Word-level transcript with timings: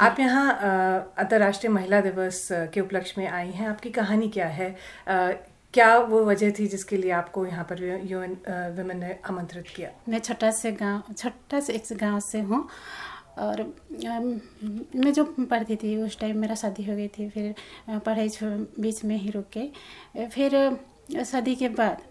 आप 0.00 0.20
यहाँ 0.20 1.12
अंतर्राष्ट्रीय 1.18 1.72
महिला 1.72 2.00
दिवस 2.00 2.48
के 2.74 2.80
उपलक्ष्य 2.80 3.14
में 3.18 3.26
आई 3.28 3.50
हैं। 3.50 3.66
आपकी 3.68 3.90
कहानी 3.90 4.28
क्या 4.28 4.46
है? 4.48 4.68
क्या 5.74 5.98
वो 5.98 6.24
वजह 6.24 6.50
थी 6.58 6.66
जिसके 6.66 6.96
लिए 6.96 7.10
आपको 7.12 7.44
यहाँ 7.46 7.64
पर 7.64 7.82
यूएन 8.10 8.36
विमेन 8.76 8.98
ने 8.98 9.18
आमंत्रित 9.28 9.68
किया? 9.76 9.90
मैं 10.08 10.18
छठा 10.18 10.50
से 10.50 10.72
गाँव 10.72 11.12
छठा 11.14 11.60
से 11.60 11.72
एक 11.72 11.92
गाँव 12.00 12.20
से 12.20 12.40
हूँ। 12.40 12.66
और 13.38 13.62
मैं 14.96 15.12
जो 15.12 15.24
पढ़ती 15.24 15.76
थी 15.76 15.96
उस 16.02 16.18
टाइम 16.20 16.38
मेरा 16.38 16.54
शादी 16.54 16.84
हो 16.84 16.96
गई 16.96 17.08
थी 17.08 17.28
फिर 17.28 17.54
पढ़ाई 18.06 18.30
बीच 18.80 19.04
में 19.04 19.16
ही 19.16 19.30
रुक 19.30 19.58
फिर 20.30 21.24
शादी 21.24 21.54
के 21.54 21.68
बाद 21.68 22.02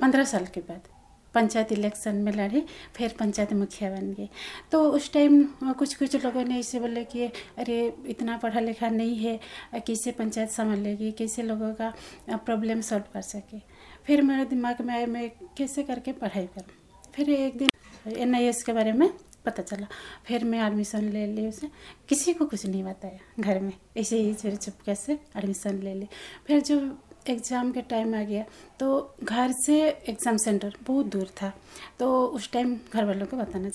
पंद्रह 0.00 0.24
साल 0.24 0.46
के 0.54 0.60
बाद 0.60 0.95
पंचायत 1.36 1.72
इलेक्शन 1.72 2.16
में 2.16 2.32
लड़े, 2.32 2.66
फिर 2.94 3.14
पंचायत 3.20 3.52
मुखिया 3.52 3.90
बन 3.90 4.12
गए। 4.12 4.28
तो 4.72 4.90
उस 4.90 5.12
टाइम 5.12 5.44
कुछ 5.62 5.94
कुछ 5.94 6.24
लोगों 6.24 6.44
ने 6.44 6.58
ऐसे 6.58 6.80
बोले 6.80 7.04
कि, 7.04 7.24
अरे, 7.58 7.96
इतना 8.06 8.36
पढ़ा 8.36 8.60
लिखा 8.60 8.88
नहीं 8.88 9.16
है 9.16 9.40
कैसे 9.74 10.12
पंचायत 10.12 10.50
संभाल 10.50 10.78
लेगी, 10.78 11.12
कैसे 11.12 11.42
लोगों 11.42 11.74
का 11.74 11.94
प्रॉब्लम 12.30 12.80
सॉल्व 12.80 13.04
कर 13.12 13.22
सके? 13.22 13.58
फिर 14.04 14.22
मेरे 14.22 14.44
दिमाग 14.44 14.80
में 14.80 14.94
आया, 14.94 15.06
मैं 15.06 15.30
कैसे 15.30 15.82
करके 15.82 16.12
पढ़ाई 16.12 16.46
करूँ? 16.46 17.02
फिर 17.14 17.30
एक 17.30 17.58
दिन 17.58 17.70
एनआईएस 18.16 18.62
के 18.62 18.72
बारे 18.72 18.92
में 18.92 19.10
पता 19.44 19.62
चला। 19.62 19.86
फिर 20.24 20.44
मैं 20.44 20.66
एडमिशन 20.66 21.04
ले 21.04 21.26
ली 21.26 21.46
उसे। 21.46 21.68
किसी 22.08 22.34
को 22.34 22.46
कुछ 22.46 22.66
नहीं 22.66 22.84
बताया 22.84 23.18
घर 23.40 23.60
में। 23.60 23.72
ऐसे 23.96 24.18
ही 24.18 24.34
चुप 24.34 24.54
चुपके 24.54 24.94
से 24.94 25.12
एडमिशन 25.12 25.78
ले 25.78 25.94
ली। 25.94 26.08
फिर 26.46 26.60
जब 26.60 26.98
एग्ज़ाम 27.30 27.70
के 27.72 27.82
टाइम 27.82 28.14
आ 28.14 28.22
गया। 28.22 28.44
तो 28.80 29.16
घर 29.22 29.52
से 29.54 29.80
एग्ज़ाम 29.82 30.36
सेंटर 30.36 30.74
बहुत 30.86 31.06
दूर 31.06 31.28
था। 31.42 31.52
तो 31.98 32.26
उस 32.26 32.50
टाइम 32.52 32.76
घर 32.92 33.04
वालों 33.04 33.26
को 33.26 33.36
बताना 33.36 33.70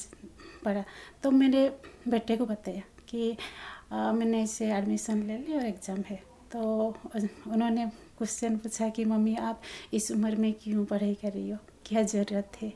पड़ा। 0.66 0.84
तो 1.24 1.32
मेरे 1.32 1.68
बेटे 2.08 2.38
को 2.38 2.46
बताया 2.46 2.82
कि 3.10 3.36
आ, 3.92 4.12
मैंने 4.12 4.42
इसे 4.44 4.72
एडमिशन 4.74 5.24
ले 5.24 5.38
लिया 5.38 5.58
और 5.60 5.66
एग्ज़ाम 5.66 6.04
है। 6.10 6.20
तो 6.52 6.62
उन्होंने 7.48 7.86
क्वेश्चन 8.18 8.56
पूछा 8.58 8.88
कि 8.90 9.06
मम्मी 9.06 9.36
आप 9.38 9.62
इस 9.94 10.12
उम्र 10.12 10.36
में 10.36 10.54
क्यों 10.54 10.86
पढ़ाई 10.86 11.14
कर 11.22 11.32
रही 11.32 11.50
हो? 11.50 11.58
क्या 11.86 12.02
ज़रूरत 12.04 12.58
है? 12.62 12.72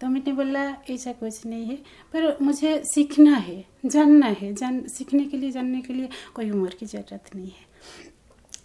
तो 0.00 0.06
मैंने 0.06 0.32
बोला 0.32 0.62
ऐसा 0.90 1.12
कुछ 1.12 1.46
नहीं 1.46 1.66
है 1.66 1.76
पर 2.12 2.36
मुझे 2.42 2.82
सीखना 2.84 3.36
है 3.36 3.64
जानना 3.86 4.26
है। 4.40 4.52
जान 4.54 4.80
सीखने 4.88 5.24
के 5.24 5.36
लिए 5.36 5.50
जानने 5.50 5.80
के 5.82 5.92
लिए 5.92 6.08
कोई 6.34 6.50
उम्र 6.50 6.74
की 6.78 6.86
ज़रूरत 6.86 7.30
नहीं 7.34 7.48
है। 7.48 7.66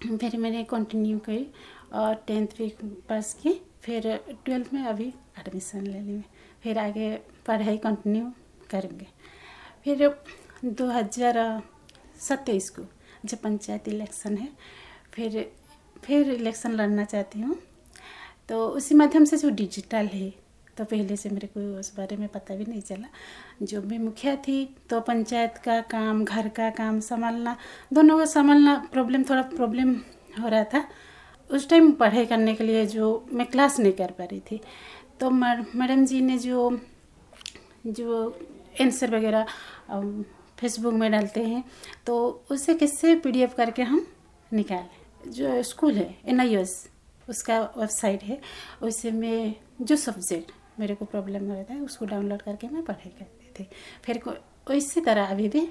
फिर 0.04 0.38
मैंने 0.38 0.64
कंटिन्यू 0.64 1.18
की 1.20 1.46
और 1.94 2.16
टेंथ 2.28 2.48
भी 2.58 2.68
पास 3.10 3.34
की 3.42 3.54
फिर 3.84 4.08
ट्वेल्थ 4.46 4.74
में 4.74 4.82
अभी 4.84 5.08
एडमिशन 5.40 5.88
ले 5.88 6.00
ली। 6.02 6.22
फिर 6.64 6.78
आगे 6.80 7.10
पढ़ाई 7.48 7.78
कंटिन्यू 7.78 8.32
करेंगे। 8.72 9.08
फिर 9.84 10.08
दो 10.66 10.86
हज़ार 10.90 11.62
सत्ताईस 12.20 12.70
को 12.70 12.86
जब 13.26 13.38
पंचायत 13.38 13.88
इलेक्शन 13.88 14.38
है, 14.38 14.50
फिर 15.14 15.52
फिर 16.04 16.32
इलेक्शन 16.32 16.72
लड़ना 16.72 17.04
चाहती 17.06 17.42
हूँ। 17.42 17.56
तो 18.50 18.68
उसी 18.70 18.96
माध्यम 18.96 19.26
से 19.26 19.38
जो 19.38 19.50
डिजिटल 19.52 20.06
है 20.08 20.30
तो 20.78 20.84
पहले 20.84 21.16
से 21.16 21.30
मेरे 21.30 21.48
को 21.48 21.60
उस 21.80 21.96
बारे 21.96 22.18
में 22.18 22.28
पता 22.28 22.56
भी 22.56 22.66
नहीं 22.66 22.82
चला। 22.82 23.08
जो 23.64 23.82
भी 23.82 23.98
मुखिया 23.98 24.36
थी 24.38 24.64
तो 24.90 25.00
पंचायत 25.02 25.58
का 25.66 25.80
काम, 25.82 26.24
घर 26.26 26.48
का 26.50 26.70
काम 26.72 27.00
संभालना, 27.00 27.56
दोनों 27.94 28.18
को 28.18 28.26
संभालना 28.26 28.76
प्रॉब्लम 28.92 29.24
थोड़ा 29.24 29.42
प्रॉब्लम 29.52 29.94
हो 30.42 30.48
रहा 30.48 30.64
था। 30.64 30.84
उस 31.50 31.70
टाइम 31.70 31.92
पढ़ाई 31.92 32.26
करने 32.26 32.54
के 32.56 32.64
लिए 32.64 32.86
जो 32.86 33.26
मैं 33.32 33.46
क्लास 33.48 33.80
नहीं 33.80 33.94
कर 33.94 34.12
पा 34.12 34.24
रही 34.24 34.40
थी। 34.42 34.60
तो 35.20 35.30
मैडम 35.30 36.06
जी 36.06 36.22
ने 36.22 36.38
जो 36.38 36.80
जो 37.88 38.30
आंसर 38.82 39.16
वगैरह 39.16 39.46
फेसबुक 40.60 40.94
में 40.94 41.12
डालते 41.12 41.44
हैं 41.44 41.64
तो 42.06 42.16
उसे 42.52 42.74
किससे 42.74 43.16
पीडीएफ 43.16 43.54
करके 43.56 43.82
हम 43.84 44.06
निकालें? 44.52 44.90
जो 45.28 45.62
स्कूल 45.64 45.94
है 45.94 46.16
एन 46.26 46.66
उसका 47.28 47.60
वेबसाइट 47.78 48.24
है, 48.24 48.40
उसे 48.82 49.12
में, 49.12 49.56
जो 49.82 49.96
सब्जेक्ट 49.96 50.52
मेरे 50.80 50.96
को 50.96 51.06
प्रॉब्लम 51.06 51.48
हो 51.48 51.54
रहा 51.54 51.64
था 51.64 51.84
उसको 51.84 52.06
डाउनलोड 52.06 52.42
करके 52.42 52.68
मैं 52.68 52.84
पढ़ाई 52.84 53.10
करती 53.20 53.52
थी। 53.60 53.68
फिर 54.04 54.22
इसी 54.72 55.02
तरह 55.02 55.26
अभी 55.26 55.48
भी 55.50 55.66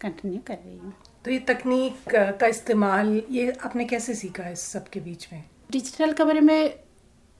कंटिन्यू 0.00 0.40
कर 0.46 0.54
रही 0.54 0.76
हूँ। 0.78 0.92
तो 1.24 1.30
ये 1.30 1.38
तकनीक 1.48 2.08
का 2.40 2.46
इस्तेमाल 2.46 3.20
ये 3.30 3.50
आपने 3.64 3.84
कैसे 3.84 4.14
सीखा 4.14 4.48
इस 4.48 4.60
सब 4.72 4.88
के 4.88 5.00
बीच 5.00 5.28
में? 5.32 5.44
डिजिटल 5.70 6.12
के 6.12 6.24
बारे 6.24 6.40
में 6.40 6.74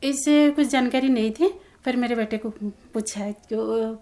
इससे 0.02 0.50
कुछ 0.50 0.66
जानकारी 0.68 1.08
नहीं 1.08 1.30
थी 1.30 1.48
फिर 1.84 1.96
मेरे 1.96 2.14
बेटे 2.16 2.38
को 2.38 2.50
पूछा 2.94 3.30
कि 3.30 3.56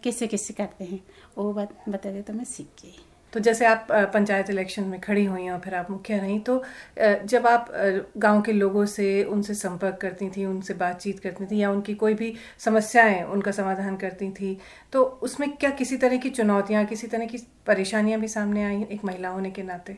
कैसे 0.04 0.26
कैसे 0.26 0.54
करते 0.54 0.84
हैं 0.84 1.00
वो 1.38 1.52
बात 1.52 1.88
बता 1.88 2.10
दे 2.10 2.22
तो 2.22 2.32
मैं 2.32 2.44
सीख 2.46 2.82
गई। 2.82 2.96
तो 3.32 3.40
जैसे 3.40 3.66
आप 3.66 3.86
पंचायत 4.14 4.50
इलेक्शन 4.50 4.84
में 4.84 5.00
खड़ी 5.00 5.24
हुई 5.24 5.48
और 5.48 5.58
फिर 5.60 5.74
आप 5.74 5.90
मुखिया 5.90 6.18
रहीं 6.18 6.38
तो 6.40 6.62
जब 7.24 7.46
आप 7.46 7.68
गाँव 8.18 8.40
के 8.42 8.52
लोगों 8.52 8.84
से, 8.86 9.22
उनसे 9.24 9.54
संपर्क 9.54 9.98
करती 10.00 10.28
थी, 10.30 10.44
उनसे 10.44 10.74
बातचीत 10.74 11.20
करती 11.20 11.46
थी 11.46 11.58
या 11.58 11.70
उनकी 11.70 11.94
कोई 11.94 12.14
भी 12.14 12.32
समस्याएँ 12.58 13.22
उनका 13.24 13.50
समाधान 13.52 13.96
करती 13.96 14.30
थी 14.32 14.56
तो 14.92 15.04
उसमें 15.22 15.50
क्या 15.52 15.70
किसी 15.72 15.96
तरह 15.96 16.16
की 16.16 16.30
चुनौतियाँ, 16.30 16.84
किसी 16.86 17.06
तरह 17.06 17.26
की 17.26 17.38
परेशानियाँ 17.66 18.20
भी 18.20 18.28
सामने 18.28 18.64
आई 18.64 18.86
एक 18.90 19.04
महिला 19.04 19.28
होने 19.28 19.50
के 19.50 19.62
नाते? 19.62 19.96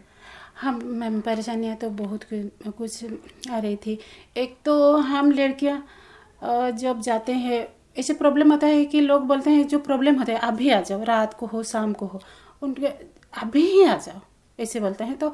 हाँ 0.54 0.72
मैम, 0.74 1.20
परेशानियाँ 1.20 1.76
तो 1.76 1.90
बहुत 1.92 2.24
कुछ 2.68 3.04
आ 3.50 3.58
रही 3.58 3.76
थी। 3.76 3.98
एक 4.36 4.56
तो 4.64 4.96
हम 4.96 5.30
लड़कियाँ 5.32 6.72
जब 6.72 7.00
जाते 7.00 7.32
हैं, 7.34 7.66
ऐसे 7.98 8.14
प्रॉब्लम 8.14 8.52
आता 8.52 8.66
है 8.66 8.84
कि 8.84 9.00
लोग 9.00 9.26
बोलते 9.26 9.50
हैं, 9.50 9.66
जो 9.68 9.78
प्रॉब्लम 9.80 10.18
होता 10.18 10.32
है 10.32 10.38
अभी 10.40 10.70
आ 10.70 10.80
जाओ, 10.80 11.02
रात 11.04 11.34
को 11.34 11.46
हो, 11.46 11.62
शाम 11.64 11.92
को 11.92 12.06
हो। 12.06 12.20
उनके 12.62 12.88
अभी 13.32 13.60
ही 13.62 13.82
आ 13.84 13.96
जाओ 13.96 14.20
ऐसे 14.58 14.80
बोलते 14.80 15.04
हैं। 15.04 15.16
तो 15.18 15.32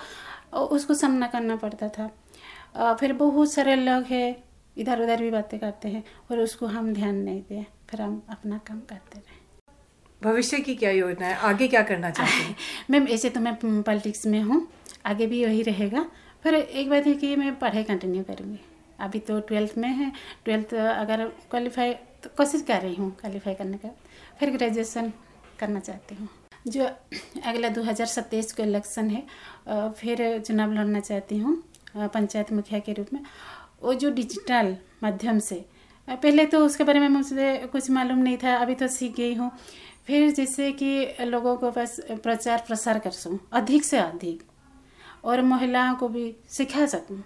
उसको 0.66 0.94
सामना 0.94 1.26
करना 1.26 1.56
पड़ता 1.56 1.88
था। 1.88 2.94
फिर 2.94 3.12
बहुत 3.14 3.52
सारे 3.52 3.74
लोग 3.76 4.04
हैं 4.04 4.36
इधर 4.76 5.02
उधर 5.02 5.22
भी 5.22 5.30
बातें 5.30 5.58
करते 5.60 5.88
हैं 5.88 6.02
और 6.30 6.38
उसको 6.40 6.66
हम 6.66 6.92
ध्यान 6.94 7.14
नहीं 7.16 7.42
दें 7.48 7.64
फिर 7.90 8.02
हम 8.02 8.22
अपना 8.30 8.58
काम 8.66 8.80
करते 8.80 9.18
रहे। 9.18 9.36
भविष्य 10.22 10.58
की 10.60 10.74
क्या 10.74 10.90
योजना 10.90 11.26
है? 11.26 11.34
आगे 11.34 11.68
क्या 11.68 11.82
करना 11.82 12.10
चाहते 12.10 12.32
हैं? 12.32 12.56
मैम 12.90 13.06
ऐसे 13.08 13.30
तो 13.30 13.40
मैं 13.40 13.54
पॉलिटिक्स 13.62 14.26
में 14.26 14.40
हूँ 14.42 14.66
आगे 15.06 15.26
भी 15.26 15.42
यही 15.42 15.62
रहेगा। 15.62 16.04
फिर 16.42 16.54
एक 16.54 16.90
बात 16.90 17.06
है 17.06 17.14
कि 17.14 17.34
मैं 17.36 17.54
पढ़ाई 17.58 17.82
कंटिन्यू 17.84 18.22
करूँगी। 18.24 18.58
अभी 19.00 19.18
तो 19.20 19.38
ट्वेल्थ 19.40 19.78
में 19.78 19.88
है 19.88 20.10
ट्वेल्थ 20.44 20.74
अगर 20.74 21.26
क्वालिफाई 21.50 21.92
तो 22.22 22.30
कोशिश 22.36 22.62
कर 22.68 22.80
रही 22.82 22.94
हूँ 22.94 23.10
क्वालिफाई 23.20 23.54
करने 23.54 23.76
का। 23.78 23.90
फिर 24.38 24.50
ग्रेजुएसन 24.56 25.12
करना 25.60 25.80
चाहती 25.80 26.14
हूँ। 26.14 26.28
जो 26.68 26.84
अगला 27.44 27.68
दो 27.68 27.82
हज़ार 27.82 28.06
सत्ताईस 28.08 28.52
को 28.52 28.62
इलेक्शन 28.62 29.10
है 29.10 29.90
फिर 29.92 30.38
चुनाव 30.40 30.72
लड़ना 30.72 31.00
चाहती 31.00 31.38
हूँ 31.38 31.56
पंचायत 31.96 32.52
मुखिया 32.52 32.80
के 32.80 32.92
रूप 32.92 33.12
में। 33.12 33.20
वो 33.82 33.94
जो 33.94 34.10
डिजिटल 34.12 34.76
माध्यम 35.02 35.38
से 35.40 35.64
पहले 36.08 36.44
तो 36.46 36.64
उसके 36.66 36.84
बारे 36.84 37.00
में 37.00 37.08
मुझे 37.08 37.56
कुछ 37.72 37.90
मालूम 37.90 38.18
नहीं 38.18 38.36
था, 38.36 38.54
अभी 38.56 38.74
तो 38.74 38.86
सीख 38.88 39.16
गई 39.16 39.34
हूँ। 39.34 39.50
फिर 40.06 40.30
जैसे 40.34 40.70
कि 40.72 41.24
लोगों 41.24 41.56
को 41.56 41.70
बस 41.70 42.00
प्रचार 42.12 42.62
प्रसार 42.66 42.98
कर 42.98 43.10
सकूँ, 43.12 43.38
अधिक 43.52 43.84
से 43.84 43.98
अधिक, 43.98 44.42
और 45.24 45.42
महिलाओं 45.44 45.94
को 45.96 46.08
भी 46.08 46.34
सिखा 46.48 46.86
सकूँ। 46.86 47.22